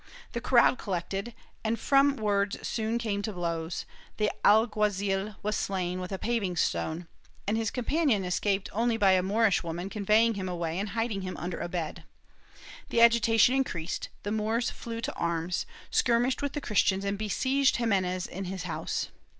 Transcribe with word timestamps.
A 0.33 0.41
crowd 0.41 0.79
collected 0.79 1.31
and 1.63 1.79
from 1.79 2.15
words 2.15 2.67
soon 2.67 2.97
came 2.97 3.21
to 3.21 3.33
blows; 3.33 3.85
the 4.17 4.31
alguazil 4.43 5.35
was 5.43 5.55
slain 5.55 5.99
with 6.01 6.11
a 6.11 6.17
paving 6.17 6.55
stone, 6.55 7.05
and 7.47 7.55
his 7.55 7.69
com 7.69 7.83
panion 7.85 8.25
escaped 8.25 8.67
only 8.73 8.97
by 8.97 9.11
a 9.11 9.21
Moorish 9.21 9.61
woman 9.61 9.91
conveying 9.91 10.33
him 10.33 10.49
away 10.49 10.79
and 10.79 10.89
hiding 10.97 11.21
him 11.21 11.37
under 11.37 11.59
a 11.59 11.69
bed. 11.69 12.03
The 12.89 12.99
agitation 12.99 13.53
increased; 13.53 14.09
the 14.23 14.31
Moors 14.31 14.71
flew 14.71 15.01
to 15.01 15.13
arms, 15.13 15.67
skirmished 15.91 16.41
with 16.41 16.53
the 16.53 16.61
Christians 16.61 17.05
and 17.05 17.15
besieged 17.15 17.75
Ximenes 17.77 18.25
in 18.25 18.45
his 18.45 18.63
house. 18.63 19.09